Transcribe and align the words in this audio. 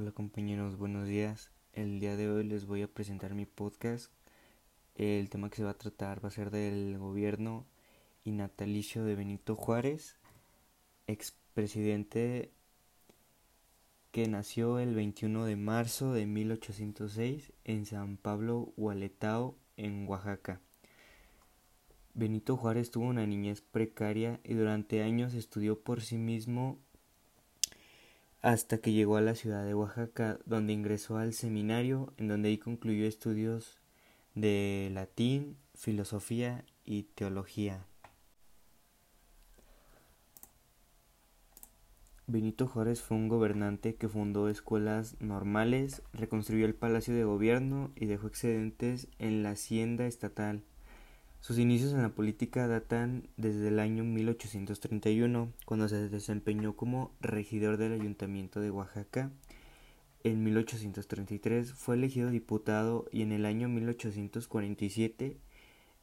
Hola 0.00 0.12
compañeros, 0.12 0.78
buenos 0.78 1.06
días. 1.06 1.50
El 1.74 2.00
día 2.00 2.16
de 2.16 2.30
hoy 2.30 2.42
les 2.44 2.64
voy 2.64 2.80
a 2.80 2.88
presentar 2.88 3.34
mi 3.34 3.44
podcast. 3.44 4.10
El 4.94 5.28
tema 5.28 5.50
que 5.50 5.56
se 5.56 5.64
va 5.64 5.72
a 5.72 5.78
tratar 5.78 6.24
va 6.24 6.28
a 6.28 6.32
ser 6.32 6.50
del 6.50 6.96
gobierno 6.96 7.66
y 8.24 8.32
natalicio 8.32 9.04
de 9.04 9.14
Benito 9.14 9.56
Juárez, 9.56 10.16
expresidente 11.06 12.50
que 14.10 14.26
nació 14.26 14.78
el 14.78 14.94
21 14.94 15.44
de 15.44 15.56
marzo 15.56 16.14
de 16.14 16.24
1806 16.24 17.52
en 17.64 17.84
San 17.84 18.16
Pablo 18.16 18.72
Hualetao, 18.78 19.54
en 19.76 20.08
Oaxaca. 20.08 20.62
Benito 22.14 22.56
Juárez 22.56 22.90
tuvo 22.90 23.04
una 23.04 23.26
niñez 23.26 23.60
precaria 23.60 24.40
y 24.44 24.54
durante 24.54 25.02
años 25.02 25.34
estudió 25.34 25.78
por 25.78 26.00
sí 26.00 26.16
mismo 26.16 26.78
hasta 28.42 28.78
que 28.78 28.92
llegó 28.92 29.16
a 29.16 29.20
la 29.20 29.34
ciudad 29.34 29.64
de 29.64 29.74
Oaxaca, 29.74 30.38
donde 30.46 30.72
ingresó 30.72 31.18
al 31.18 31.34
seminario, 31.34 32.12
en 32.16 32.28
donde 32.28 32.48
ahí 32.48 32.58
concluyó 32.58 33.06
estudios 33.06 33.80
de 34.34 34.90
latín, 34.92 35.56
filosofía 35.74 36.64
y 36.84 37.02
teología. 37.02 37.84
Benito 42.26 42.68
Juárez 42.68 43.02
fue 43.02 43.16
un 43.16 43.28
gobernante 43.28 43.96
que 43.96 44.08
fundó 44.08 44.48
escuelas 44.48 45.16
normales, 45.20 46.02
reconstruyó 46.12 46.64
el 46.64 46.76
palacio 46.76 47.12
de 47.12 47.24
gobierno 47.24 47.90
y 47.96 48.06
dejó 48.06 48.28
excedentes 48.28 49.08
en 49.18 49.42
la 49.42 49.50
hacienda 49.50 50.06
estatal. 50.06 50.62
Sus 51.40 51.58
inicios 51.58 51.94
en 51.94 52.02
la 52.02 52.10
política 52.10 52.68
datan 52.68 53.26
desde 53.38 53.68
el 53.68 53.78
año 53.78 54.04
1831, 54.04 55.50
cuando 55.64 55.88
se 55.88 56.10
desempeñó 56.10 56.76
como 56.76 57.12
regidor 57.22 57.78
del 57.78 57.94
Ayuntamiento 57.94 58.60
de 58.60 58.70
Oaxaca. 58.70 59.30
En 60.22 60.44
1833 60.44 61.72
fue 61.72 61.96
elegido 61.96 62.28
diputado 62.28 63.06
y 63.10 63.22
en 63.22 63.32
el 63.32 63.46
año 63.46 63.70
1847 63.70 65.38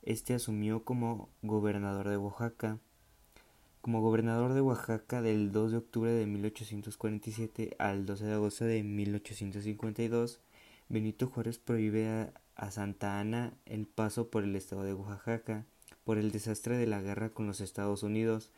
este 0.02 0.33
asumió 0.33 0.83
como 0.83 1.29
gobernador 1.44 2.09
de 2.09 2.17
Oaxaca. 2.17 2.79
Como 3.81 4.01
gobernador 4.01 4.53
de 4.53 4.61
Oaxaca 4.61 5.22
del 5.22 5.51
2 5.51 5.72
de 5.72 5.77
octubre 5.77 6.11
de 6.11 6.25
1847 6.25 7.75
al 7.77 8.07
12 8.07 8.25
de 8.25 8.33
agosto 8.33 8.66
de 8.66 8.81
1852, 8.81 10.41
Benito 10.89 11.27
Juárez 11.27 11.59
prohíbe 11.59 12.31
a 12.55 12.71
Santa 12.71 13.19
Ana 13.19 13.53
el 13.66 13.88
paso 13.88 14.30
por 14.30 14.45
el 14.45 14.55
estado 14.55 14.83
de 14.83 14.94
Oaxaca 14.94 15.66
por 16.05 16.17
el 16.17 16.31
desastre 16.31 16.77
de 16.77 16.88
la 16.88 17.02
guerra 17.02 17.31
con 17.31 17.45
los 17.47 17.59
Estados 17.59 18.03
Unidos. 18.03 18.53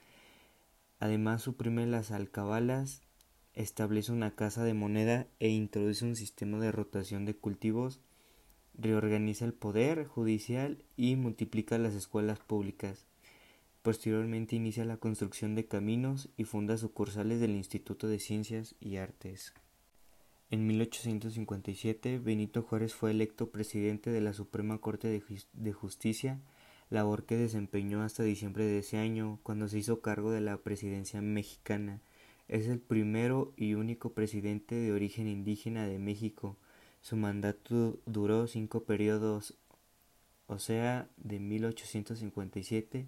Además 0.99 1.41
suprime 1.41 1.87
las 1.87 2.11
alcabalas, 2.11 3.01
establece 3.55 4.11
una 4.11 4.35
casa 4.35 4.63
de 4.63 4.75
moneda 4.75 5.25
e 5.39 5.49
introduce 5.49 6.05
un 6.05 6.15
sistema 6.15 6.59
de 6.59 6.71
rotación 6.71 7.25
de 7.25 7.35
cultivos, 7.35 7.99
reorganiza 8.75 9.45
el 9.45 9.53
poder 9.53 10.05
judicial 10.05 10.83
y 10.95 11.15
multiplica 11.15 11.79
las 11.79 11.95
escuelas 11.95 12.37
públicas. 12.39 13.07
Posteriormente 13.81 14.55
inicia 14.55 14.85
la 14.85 14.97
construcción 14.97 15.55
de 15.55 15.65
caminos 15.65 16.29
y 16.37 16.43
funda 16.43 16.77
sucursales 16.77 17.39
del 17.39 17.55
Instituto 17.55 18.07
de 18.07 18.19
Ciencias 18.19 18.75
y 18.79 18.97
Artes. 18.97 19.55
En 20.51 20.65
1857, 20.65 22.17
Benito 22.17 22.63
Juárez 22.63 22.95
fue 22.95 23.11
electo 23.11 23.51
presidente 23.51 24.09
de 24.09 24.19
la 24.19 24.33
Suprema 24.33 24.79
Corte 24.79 25.21
de 25.53 25.73
Justicia, 25.73 26.41
labor 26.89 27.25
que 27.25 27.37
desempeñó 27.37 28.01
hasta 28.01 28.23
diciembre 28.23 28.65
de 28.65 28.79
ese 28.79 28.97
año, 28.97 29.39
cuando 29.43 29.67
se 29.67 29.77
hizo 29.77 30.01
cargo 30.01 30.31
de 30.31 30.41
la 30.41 30.57
presidencia 30.57 31.21
mexicana. 31.21 32.01
Es 32.47 32.67
el 32.67 32.79
primero 32.79 33.53
y 33.57 33.75
único 33.75 34.13
presidente 34.13 34.73
de 34.73 34.91
origen 34.91 35.27
indígena 35.27 35.85
de 35.85 35.99
México. 35.99 36.57
Su 37.01 37.15
mandato 37.15 37.99
duró 38.07 38.47
cinco 38.47 38.85
periodos, 38.85 39.53
o 40.47 40.57
sea, 40.57 41.11
de 41.17 41.39
1857 41.39 43.07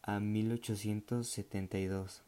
a 0.00 0.18
1872. 0.18 2.24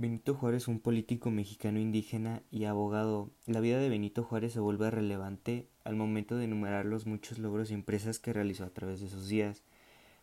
Benito 0.00 0.36
Juárez, 0.36 0.68
un 0.68 0.78
político 0.78 1.32
mexicano 1.32 1.80
indígena 1.80 2.44
y 2.52 2.66
abogado. 2.66 3.32
La 3.46 3.58
vida 3.58 3.80
de 3.80 3.88
Benito 3.88 4.22
Juárez 4.22 4.52
se 4.52 4.60
vuelve 4.60 4.88
relevante 4.92 5.66
al 5.82 5.96
momento 5.96 6.36
de 6.36 6.44
enumerar 6.44 6.86
los 6.86 7.04
muchos 7.04 7.40
logros 7.40 7.72
y 7.72 7.74
empresas 7.74 8.20
que 8.20 8.32
realizó 8.32 8.62
a 8.62 8.70
través 8.70 9.00
de 9.00 9.08
sus 9.08 9.26
días. 9.26 9.64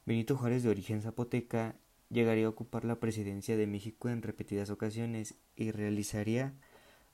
Benito 0.05 0.37
Juárez, 0.37 0.63
de 0.63 0.69
origen 0.69 1.01
zapoteca, 1.01 1.75
llegaría 2.09 2.45
a 2.45 2.51
ocupar 2.51 2.85
la 2.85 3.01
presidencia 3.01 3.57
de 3.57 3.67
México 3.67 4.07
en 4.07 4.21
repetidas 4.21 4.69
ocasiones 4.69 5.35
y 5.57 5.71
realizaría 5.71 6.53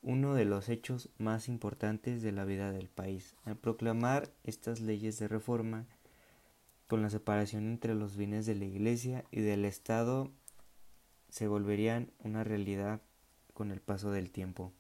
uno 0.03 0.35
de 0.35 0.45
los 0.45 0.69
hechos 0.69 1.09
más 1.17 1.49
importantes 1.49 2.21
de 2.21 2.31
la 2.31 2.45
vida 2.45 2.71
del 2.71 2.89
país, 2.89 3.37
al 3.43 3.57
proclamar 3.57 4.29
estas 4.43 4.81
leyes 4.81 5.17
de 5.17 5.27
reforma 5.27 5.87
con 6.85 7.01
la 7.01 7.09
separación 7.09 7.65
entre 7.65 7.95
los 7.95 8.17
bienes 8.17 8.45
de 8.45 8.53
la 8.53 8.65
Iglesia 8.65 9.25
y 9.31 9.41
del 9.41 9.65
Estado 9.65 10.29
se 11.31 11.47
volverían 11.47 12.11
una 12.19 12.43
realidad 12.43 13.01
con 13.55 13.71
el 13.71 13.81
paso 13.81 14.11
del 14.11 14.29
tiempo. 14.29 14.71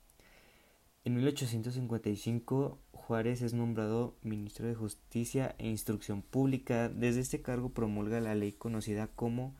En 1.03 1.15
1855 1.15 2.77
Juárez 2.91 3.41
es 3.41 3.53
nombrado 3.53 4.15
ministro 4.21 4.67
de 4.67 4.75
Justicia 4.75 5.55
e 5.57 5.67
Instrucción 5.67 6.21
Pública. 6.21 6.89
Desde 6.89 7.21
este 7.21 7.41
cargo 7.41 7.69
promulga 7.69 8.19
la 8.19 8.35
ley 8.35 8.51
conocida 8.51 9.07
como 9.07 9.55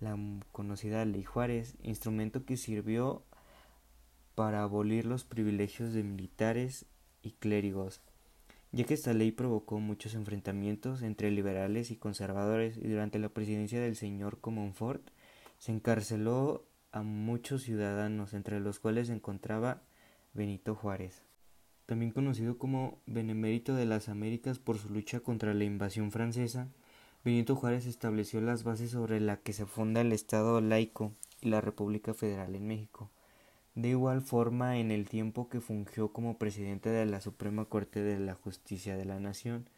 la 0.00 0.16
conocida 0.52 1.04
Ley 1.04 1.24
Juárez, 1.24 1.74
instrumento 1.82 2.44
que 2.44 2.56
sirvió 2.56 3.24
para 4.34 4.62
abolir 4.62 5.06
los 5.06 5.24
privilegios 5.24 5.94
de 5.94 6.04
militares 6.04 6.86
y 7.22 7.32
clérigos, 7.32 8.02
ya 8.70 8.84
que 8.84 8.94
esta 8.94 9.14
ley 9.14 9.32
provocó 9.32 9.80
muchos 9.80 10.14
enfrentamientos 10.14 11.02
entre 11.02 11.30
liberales 11.30 11.90
y 11.90 11.96
conservadores 11.96 12.76
y 12.76 12.88
durante 12.88 13.18
la 13.18 13.30
presidencia 13.30 13.80
del 13.80 13.96
señor 13.96 14.40
Comonfort 14.40 15.08
se 15.64 15.72
encarceló 15.72 16.66
a 16.92 17.02
muchos 17.02 17.62
ciudadanos, 17.62 18.34
entre 18.34 18.60
los 18.60 18.80
cuales 18.80 19.06
se 19.06 19.14
encontraba 19.14 19.80
Benito 20.34 20.74
Juárez, 20.74 21.22
también 21.86 22.10
conocido 22.10 22.58
como 22.58 22.98
Benemérito 23.06 23.74
de 23.74 23.86
las 23.86 24.10
Américas 24.10 24.58
por 24.58 24.76
su 24.76 24.90
lucha 24.90 25.20
contra 25.20 25.54
la 25.54 25.64
invasión 25.64 26.12
francesa. 26.12 26.68
Benito 27.24 27.56
Juárez 27.56 27.86
estableció 27.86 28.42
las 28.42 28.62
bases 28.62 28.90
sobre 28.90 29.20
las 29.20 29.38
que 29.38 29.54
se 29.54 29.64
funda 29.64 30.02
el 30.02 30.12
Estado 30.12 30.60
laico 30.60 31.14
y 31.40 31.48
la 31.48 31.62
República 31.62 32.12
Federal 32.12 32.54
en 32.54 32.66
México. 32.66 33.10
De 33.74 33.88
igual 33.88 34.20
forma, 34.20 34.76
en 34.76 34.90
el 34.90 35.08
tiempo 35.08 35.48
que 35.48 35.62
fungió 35.62 36.12
como 36.12 36.36
presidente 36.36 36.90
de 36.90 37.06
la 37.06 37.22
Suprema 37.22 37.64
Corte 37.64 38.02
de 38.02 38.20
la 38.20 38.34
Justicia 38.34 38.98
de 38.98 39.06
la 39.06 39.18
Nación, 39.18 39.70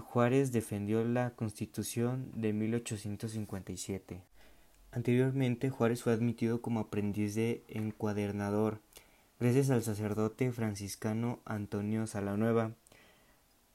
Juárez 0.00 0.50
defendió 0.50 1.04
la 1.04 1.34
Constitución 1.36 2.30
de 2.34 2.54
1857. 2.54 4.22
Anteriormente, 4.96 5.68
Juárez 5.68 6.02
fue 6.02 6.14
admitido 6.14 6.62
como 6.62 6.80
aprendiz 6.80 7.34
de 7.34 7.62
encuadernador, 7.68 8.80
gracias 9.38 9.68
al 9.68 9.82
sacerdote 9.82 10.50
franciscano 10.52 11.38
Antonio 11.44 12.06
Salanueva. 12.06 12.72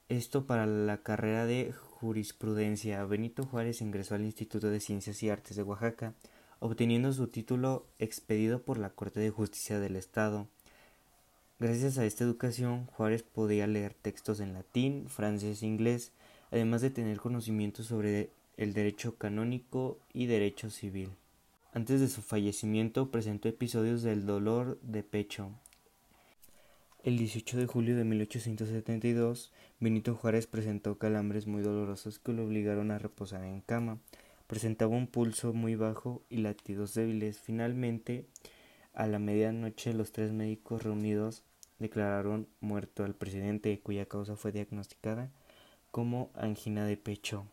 Esto 0.10 0.48
para 0.48 0.66
la 0.66 0.98
carrera 1.04 1.46
de 1.46 1.74
jurisprudencia. 1.74 3.06
Benito 3.06 3.44
Juárez 3.44 3.82
ingresó 3.82 4.16
al 4.16 4.26
Instituto 4.26 4.72
de 4.72 4.80
Ciencias 4.80 5.22
y 5.22 5.30
Artes 5.30 5.56
de 5.56 5.62
Oaxaca, 5.62 6.16
obteniendo 6.58 7.14
su 7.14 7.28
título 7.28 7.86
expedido 8.00 8.64
por 8.64 8.80
la 8.80 8.90
Corte 8.90 9.20
de 9.20 9.30
Justicia 9.30 9.80
del 9.80 9.98
Estado. 9.98 10.48
Gracias 11.60 12.00
a 12.00 12.06
esta 12.06 12.24
educación, 12.24 12.88
Juárez 12.88 13.22
podía 13.22 13.68
leer 13.68 13.94
textos 13.94 14.40
en 14.40 14.54
latín, 14.54 15.06
francés 15.08 15.62
e 15.62 15.68
inglés, 15.68 16.14
además 16.50 16.82
de 16.82 16.90
tener 16.90 17.20
conocimientos 17.20 17.86
sobre 17.86 18.32
el 18.58 18.74
derecho 18.74 19.16
canónico 19.18 20.00
y 20.14 20.26
derecho 20.26 20.70
civil. 20.70 21.10
Antes 21.74 22.02
de 22.02 22.10
su 22.10 22.22
fallecimiento 22.22 23.12
presentó 23.12 23.48
episodios 23.48 24.04
del 24.04 24.26
dolor 24.26 24.80
de 24.82 25.04
pecho. 25.04 25.52
El 27.04 27.18
18 27.18 27.58
de 27.58 27.66
julio 27.66 27.96
de 27.96 28.04
1872, 28.04 29.52
Benito 29.80 30.14
Juárez 30.14 30.48
presentó 30.48 30.98
calambres 30.98 31.48
muy 31.48 31.64
dolorosos 31.64 32.20
que 32.20 32.34
lo 32.34 32.46
obligaron 32.46 32.92
a 32.92 33.00
reposar 33.00 33.44
en 33.44 33.62
cama. 33.62 34.00
Presentaba 34.46 34.96
un 34.96 35.08
pulso 35.08 35.54
muy 35.54 35.76
bajo 35.76 36.22
y 36.30 36.38
latidos 36.38 36.94
débiles. 36.94 37.40
Finalmente, 37.40 38.28
a 38.94 39.08
la 39.08 39.18
medianoche, 39.18 39.94
los 39.94 40.12
tres 40.12 40.32
médicos 40.32 40.84
reunidos 40.84 41.44
declararon 41.80 42.48
muerto 42.60 43.04
al 43.04 43.16
presidente, 43.16 43.80
cuya 43.80 44.06
causa 44.06 44.36
fue 44.36 44.52
diagnosticada 44.52 45.32
como 45.90 46.32
angina 46.36 46.86
de 46.86 46.98
pecho. 46.98 47.48